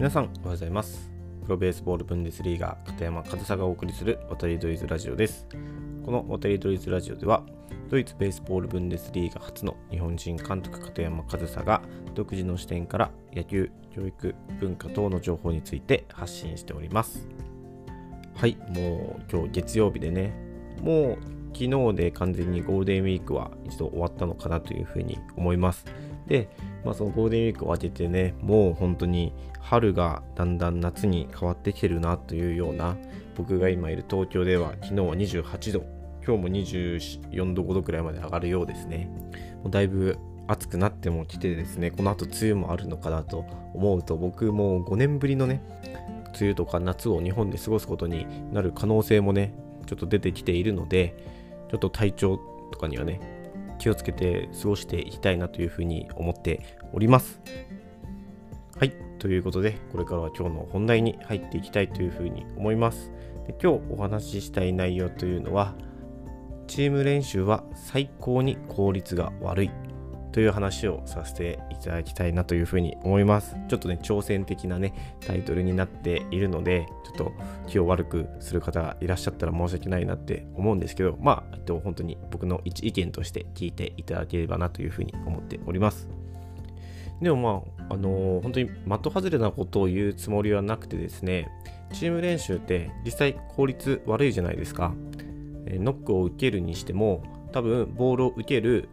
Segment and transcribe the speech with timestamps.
[0.00, 1.10] 皆さんおはようございます。
[1.42, 5.46] プロベースボールブンデスリーガー片山和沙がお送りする渡りドイズラジオです。
[6.06, 7.44] この渡りドイズラジオでは
[7.90, 11.82] ドイツベースボールブンデスリーガ初の日本人監督片山和沙が
[12.14, 17.28] 独自の視点から野球教育文化等の情報について発信しております。
[18.36, 20.32] はいもう今日月曜日でね。
[20.80, 25.84] もう昨日で完全にゴールデンウィークは一度終わったのかなというふうに思います。
[26.26, 26.48] で、
[26.84, 32.96] まあ、そのゴールデンウィークを明けてね、もう本当に春がだんだん夏に変わってきてるなというような、
[33.36, 35.84] 僕が今いる東京では昨日は28度、
[36.26, 39.10] 今日も24度5度くらいまで上がるようですね。
[39.62, 43.44] もうだいぶ暑くなっても来てですね、この後梅雨もあるのかなと
[43.74, 45.62] 思うと、僕も5年ぶりのね、
[46.38, 49.54] 梅雨とか夏を日本で過ごすことになる可能性もね、
[49.86, 51.14] ちょっと出てきているので、
[51.70, 52.38] ちょっと体調
[52.72, 53.39] とかにはね、
[53.80, 56.60] 気をつけて過ごしていきたいなというふうに思って
[56.92, 57.40] おります。
[58.78, 63.10] はい、ということで、これからは今日の本題に入っていきたいというふうに思います。
[63.46, 65.74] で今日お話ししたい内容というのは、
[66.66, 69.70] チーム練習は最高に効率が悪い
[70.32, 73.56] という話をさせていただきたいなというふうに思います。
[73.68, 77.32] ちょっとね、挑戦的なね、タイトルになっているので、ちょっと
[77.66, 86.08] 気を悪くする方がいらっしゃったら申し訳ないなって思うんですけど、まあ、えっと、本当に僕の一意見として聞いていただければなというふうに思っております。
[87.20, 87.36] でも
[87.76, 91.48] まあ、あのー、本当に的外れなことを言うつもりはなくてですね、
[91.92, 94.94] チーム練習って実際効率悪いじゃないですか。
[95.66, 97.22] えノックを受けるにしても、
[97.52, 98.88] 多分ボールを受ける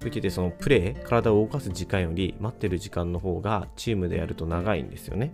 [0.00, 5.32] 受けてそのプレー、体を動かす時間より待ってる時間の方がチームでやると長いんですよね。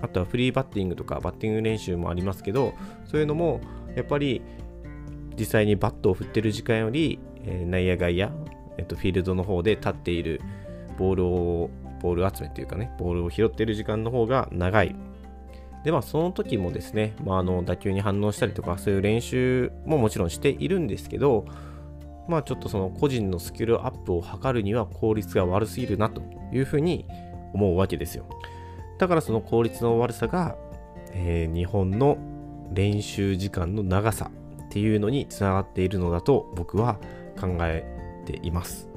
[0.00, 3.60] あとはフリーバッティングとかバッティング練習もありますけど、そういうのも
[3.94, 4.42] やっぱり
[5.38, 8.30] 実際にバットを振ってる時間より、えー、内野外野、
[8.76, 10.40] えっと、フィールドの方で立っている
[10.98, 14.94] ボールを、ボール集めっていうかね、ボールを拾ってる時間の方が長い。
[15.84, 21.46] で、まあ、その時もですね、まあ、あの打球に反応したりとか、そういう練習ももちろんしているんですけど、
[22.28, 26.22] まあちょっとその個人のスキルアップを図るには効率が悪すぎるなと
[26.52, 27.06] いうふうに
[27.54, 28.26] 思うわけですよ。
[28.98, 30.56] だからその効率の悪さが、
[31.12, 32.18] えー、日本の
[32.72, 34.30] 練習時間の長さ
[34.66, 36.98] っていうのにつながっているのだと僕は
[37.40, 37.84] 考え
[38.26, 38.88] ています。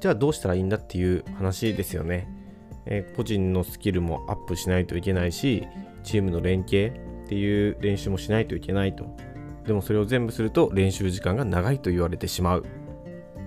[0.00, 2.28] じゃあどうしたらいいんだっていう話ですよね。
[2.86, 5.66] えー、個人のスキルもアップしないといけないし、
[6.02, 6.92] チームの連携
[7.24, 9.16] っていう練習もしないといけないと
[9.66, 12.64] でもそれを全部すると練習時間が長いと言われてしまう。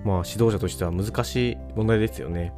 [0.04, 2.52] まあ指導者としては難しい問題ですよね。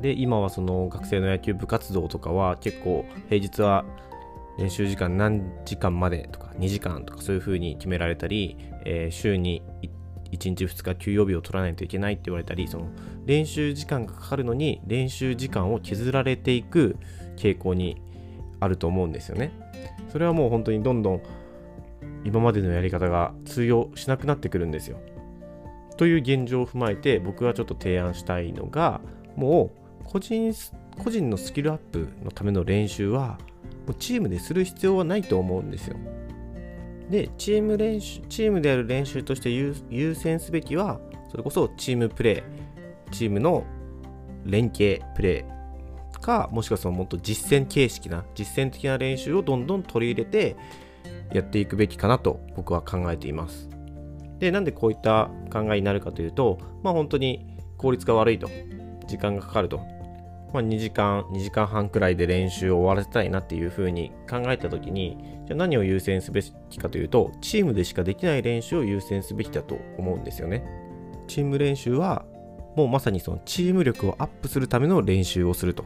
[0.00, 3.84] で、今はその学生の野球部活動とかは結構平日は
[4.58, 9.62] 練習時間何時間までとか2時間とかそういう風に決められたり、えー、週に
[10.30, 12.88] 1日2日休養日を取らないといけないって言われたりその
[13.24, 16.96] 練習時間がかかるのに練習時間を削られていく
[17.36, 18.00] 傾向に
[18.60, 19.52] あると思うんですよね。
[20.10, 21.22] それはもう本当にどんどん
[22.24, 24.98] 今までのやり方が通用しなくなってくるんですよ。
[25.96, 29.00] という現状を踏まえて僕はちょっと提案したいのが
[29.36, 30.52] もう個人
[30.98, 33.38] 個人のスキルアップのための練習は
[33.86, 35.96] もうチームでする必要はないと思うんですよ。
[37.10, 41.00] でチーム練習チームでやる練習として優先すべきは
[41.30, 43.64] それこそチームプレーチームの
[44.44, 45.52] 連携プレー
[46.22, 50.56] かもしくはそのもっと実践形式な実践的な練習をどんどん取り入れて
[51.32, 53.68] やっていくべきかなと僕は考えています。
[54.38, 57.46] で、なんでこういった考えになるかというと、まあ本当に
[57.78, 58.48] 効率が悪いと、
[59.06, 59.80] 時間がかかると、
[60.52, 65.16] まあ、2時間、2時間半くらいで練習を終わらせたいなっていうふうに考えたときに、
[65.46, 70.62] じゃあ何を優先すべきかというと、チームでしかできない練習を優先すべきだと思うんですよね。
[71.26, 72.24] チーム練習は、
[72.76, 75.84] もうまさにそのチーム力をアップするための練習をすると。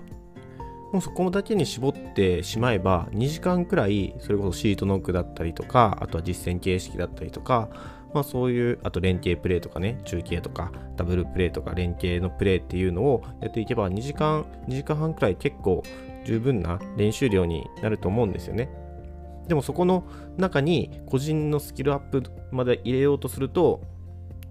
[0.93, 7.69] もうそこだけに絞ってしまえば2時間くらいそれこそシートノックだったりとかあとは実践形式だったりとか
[8.15, 15.83] まあそういうあと連携プレーとかね中継とかダブルプレーとか連携のプレーっていうのをやっていけば2時間2時間半くらい結構
[16.25, 18.69] 十分な練習量になると思うんですよね。
[19.47, 20.05] でもそこの
[20.37, 23.81] 中に個人のスキルアップまで入れようとすると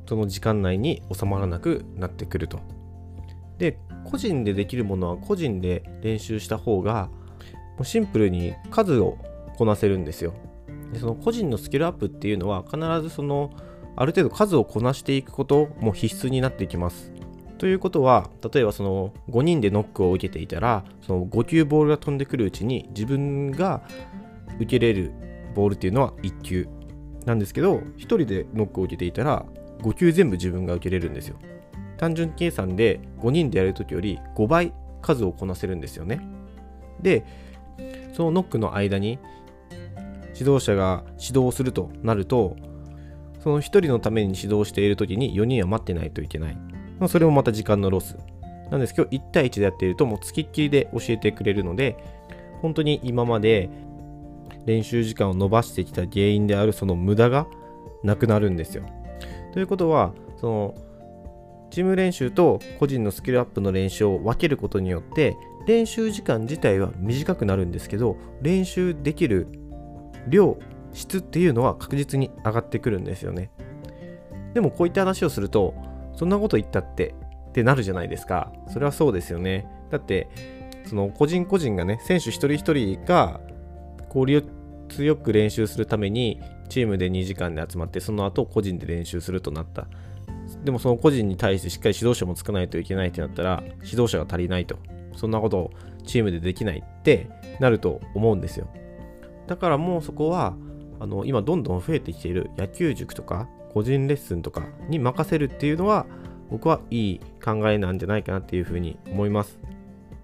[0.07, 2.59] その時間内に収まらなくなってくると。
[3.57, 7.09] で個人でできるものは個人で練習した方が
[7.83, 9.17] シンプルに数を
[9.57, 10.33] こなせるんですよ。
[10.93, 13.51] でその個人のスキルアップっていうのは必ずその
[13.95, 17.11] ある程度数をこなしていくことも必須になっていきます。
[17.57, 23.81] ということは例えばその5人でノックを受けていたらその5球ボールが飛んでくるうちに自分が
[24.57, 25.13] 受けれる
[25.55, 26.67] ボールっていうのは1球
[27.25, 29.45] なんですけど1人でノックを受けていたら
[29.79, 31.37] 5球全部自分が受けれるんですよ。
[31.97, 36.21] 単純計算で5人でやるときより5倍数をこなせるんですよね。
[37.01, 37.25] で、
[38.13, 39.19] そのノックの間に
[40.37, 42.55] 指導者が指導するとなると
[43.45, 46.55] その1人のために指導している時に4人は待ってないといけない。
[46.99, 48.17] まあ、それもまた時間のロス。
[48.71, 51.95] なんですけど、1対1でやっているともう付きっきりで教えてくれるので、
[52.63, 53.69] 本当に今まで
[54.65, 57.45] 練習時間を伸ばしてきた原因であるその無駄が
[58.03, 58.83] なくなるんですよ。
[59.53, 60.75] ということは、その
[61.75, 65.35] チーム練習と個人のスキルアップの練習を分けることによって
[65.67, 69.49] 練習時間自体は短くなるんですけど練習できる
[70.29, 70.57] 量
[70.93, 73.51] 質っていうのは確実に上がってくるんですよね。
[74.53, 75.75] でもこういった話をすると
[76.13, 77.13] そんなこと言ったって
[77.49, 78.53] ってなるじゃないですか。
[78.69, 79.67] それはそうですよね。
[79.91, 80.29] だって
[80.85, 83.41] その個人個人がね選手一人一人が
[84.07, 84.47] 効率
[84.99, 86.39] よく練習するために
[86.69, 89.89] チームで2時間で集まってその後個人で練習するとなった。
[90.63, 94.77] でもその個人に対してしっかり指導者もつかないといけないってなったら指導者が足りないと。
[95.15, 95.71] そんなことを
[96.05, 97.29] チームでできないって
[97.59, 98.67] なると思うんですよ。
[99.47, 100.55] だからもうそこは
[100.99, 106.05] あの今どんどん増えてきている野球塾とか個人レッスンとかに任せるっていうのは
[106.49, 109.59] 僕はいい考えなんじゃないかなっていうふうに思います。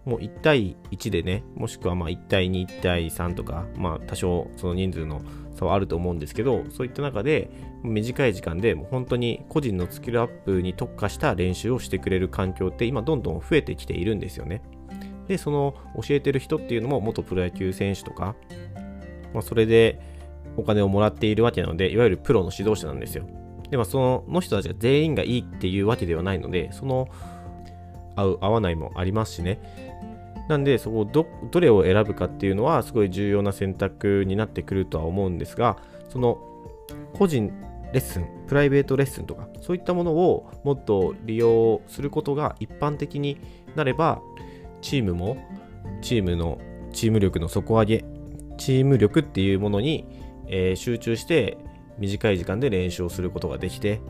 [0.05, 5.21] もう1対1でねもしくはまあ1対21対3とかまあ多少その人数の
[5.56, 7.50] 差はあると思うんですけどそういった中で
[7.83, 14.62] 短い時間でもう本当に個人のスキルアップに特化した練習をしてくれる環境って今どんどん増えてきているんですよね。
[15.27, 18.36] でその教えてる人っていうのも元プロ野球選手とか、
[19.33, 20.00] まあ、それで
[20.57, 23.25] お金をもらっているわけなのでいわゆるプロの指導者なんですよ。
[23.69, 27.07] でもその人たちが全員がいいっていうわけではないのでその
[28.18, 29.59] 合う合わないもありますしね。
[30.51, 35.77] なんで、そこど、どれを選ぶかっていうのは、すごい重要な選択になってくるとは思うんですが、
[36.09, 36.39] その、
[37.13, 37.53] 個人
[37.94, 43.38] レッスン、プライベートレッスンとか、そういったものをもっと利用することが一般的に
[43.77, 44.21] なれば、
[44.81, 45.38] チームも、
[46.01, 46.59] チームの、
[46.92, 48.03] チーム力の底上げ、
[48.57, 50.06] チーム力っていうものに、
[50.48, 51.59] えー、集中して、
[51.98, 54.01] 短い時間で練習をすることができて、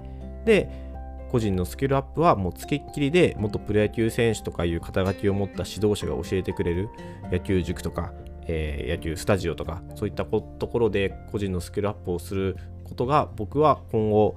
[0.46, 0.91] で、
[1.32, 6.90] 個人のスキルアップはもうつきっきりで元プロ野球選手とかいう肩書きを持った指導者が教えてくれる
[7.32, 8.12] 野球塾とか、
[8.48, 14.36] えー、野球スタジオとかそういったところで個人のスキルアップをすることが僕は今後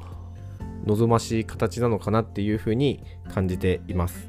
[0.87, 3.03] 望ましい形なのかなっていうふうに
[3.33, 4.29] 感じています。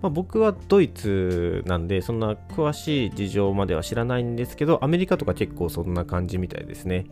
[0.00, 7.06] まあ、僕はドイツなんでそんな詳しい事情までは知らないんですけどアメリカとか結構そんな感じみたいですね。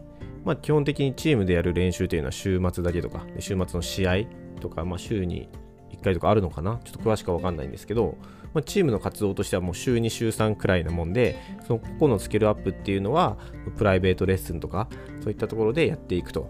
[0.44, 5.48] まあ、基本的にチームでやる練習というのは週末だけとか週末の試合とか、まあ、週に
[5.92, 6.80] 1回とかあるのかな？
[6.82, 8.16] ちょっと詳しくは分かんないんですけど、
[8.54, 13.36] まあ、チームの活動としてはもう週2週3くらいなもんでその個々のスキルアップっていうのは
[13.76, 14.88] プライベートレッスンとか
[15.20, 16.48] そういったところでやっていくと。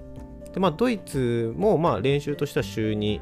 [0.53, 3.21] でまあドイツもまあ練習としては週2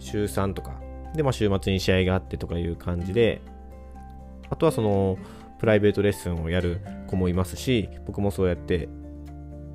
[0.00, 0.80] 週3とか
[1.14, 3.40] でまあ週末に試合があってとかいう感じで
[4.50, 5.16] あとはその
[5.60, 8.88] プライベートレッスンをやる子もいますし僕もそうやって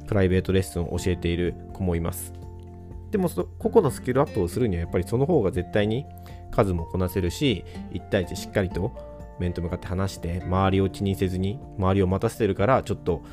[0.07, 2.33] プライベートレッスンを教えている子もいます。
[3.13, 6.03] でもそ個々のスキルアップをするにはやっぱりその方が絶対に
[6.49, 8.91] 数もこなせるし1対1しっかりと
[9.39, 13.23] 面と向かって話して周りを気にせずに周りを待たせてるからちょっと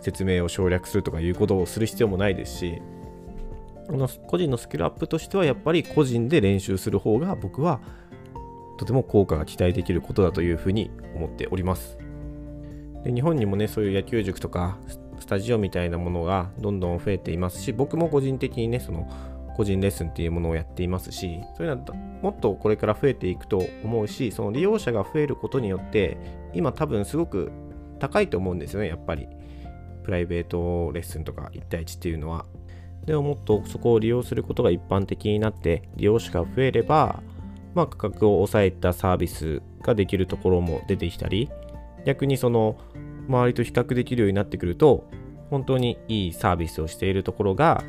[0.00, 2.82] 説明を省略するとかいうことをする必要もないですし
[3.88, 7.80] の個人のスキルアップとしてはやっぱり個人で練習する方が僕は
[8.76, 11.96] とても効果が期待できることだというふうに思っております。
[13.04, 14.78] で日本にもねそういう野球塾とか
[15.22, 19.08] スタジオみたいなものがどんどん増えていますし、僕も個人的にね、その
[19.56, 26.18] 個人レッスンっていうものをやっていますし、そういうのはもっとこれから増えていくと思うし、その利用者が増えることによって、
[26.52, 27.52] 今多分すごく
[27.98, 29.28] 高いと思うんですよね、やっぱり。
[30.02, 32.44] プライベートレッスンとか1対1っていうのは。
[33.06, 37.22] でももっとそこを利用することが一般的になって、利用者が増えれば、
[37.74, 41.48] まあ、価格を抑えたサービスができるところも出てきたり、
[42.04, 42.76] 逆にその
[43.28, 45.08] 周りと比較できるようになってくると
[45.50, 47.84] 本当にいいサービスをしているところが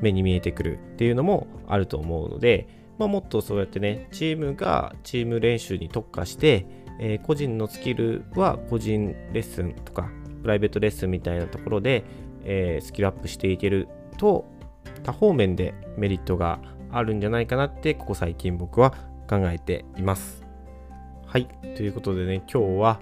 [0.00, 2.68] 目に見えてくるっていうのもあると思うので、
[2.98, 6.66] まあ、もっとそうやってねチームがチーム練習に特化して、
[6.98, 10.10] えー、個人のスキルは個人レッスンとか
[10.42, 12.04] プライベートレッスンみたいなところで、
[12.44, 14.46] えー、スキルアップしていけると
[15.02, 16.60] 多方面でメリットが
[16.92, 18.92] あるんじゃないかなってここ最近僕は
[19.28, 20.44] 考えています。
[21.26, 21.46] はい。
[21.76, 23.00] ということでね、今日は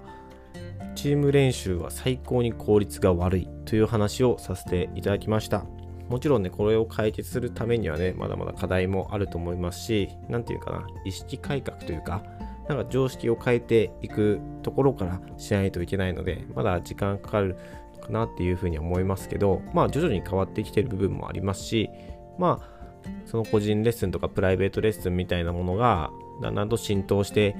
[0.99, 5.63] チーム練習は最高に効率が悪いという話をさせていただきました。
[6.09, 12.21] もちろんね、これを解決するためにはね、まだまだ課題もあると思いますし、何て言うかな、意識改革というか、
[12.67, 17.55] なんか常識を変えていくところからしないといけないので、まだ時間かかる
[18.01, 21.89] かなっていうふうに思いますけど、まあ徐々に変わってきてる部分もありますし、
[22.37, 22.79] まあ
[23.25, 27.55] その個人レッスンとかプライベートレッスンみたいなものがだんだんと浸透して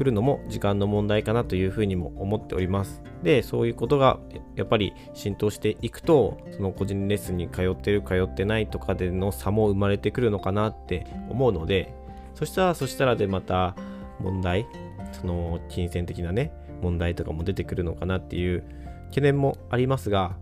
[0.00, 3.02] くるのも時間の問題かなというふうにも思っております。
[3.22, 4.18] でそういうことが
[4.56, 11.92] やっぱり浸透していくとその個人レッスンに通ってる通ってないとかでの差も生まれてくるのかなって思うので
[12.34, 13.76] そしたらそしたらでまた
[14.20, 14.66] 問題
[15.12, 18.64] その金銭的なね問題とかも出てくるのかなっていう
[19.10, 20.34] 懸念もありますが、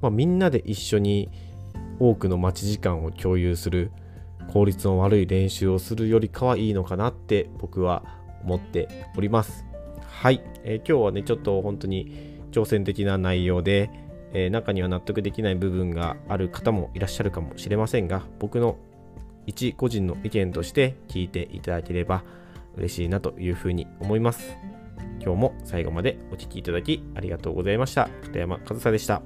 [0.00, 1.28] まあ、みんなで一緒に
[1.98, 3.90] 多くの待ち時間を共有する
[4.52, 9.64] 効率の悪い練習をするよりかはいいのかなって僕は思っております。
[10.06, 13.90] はい、えー、今日はねちょっと本当に挑戦的な内容で、
[14.32, 18.76] えー、中には納得できない部分がある方もいらっしゃるかもしれませんが僕の
[19.46, 22.22] 一個人の意見として聞いていただければ
[22.76, 24.56] 嬉しいなというふうに思います。
[25.20, 28.08] 今日も最後までお聴きいただきありがとうございました。
[28.22, 29.22] 片山和沙でした。